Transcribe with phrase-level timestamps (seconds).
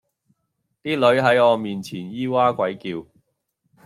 [0.81, 3.05] 啲女喺我面前咿哇鬼叫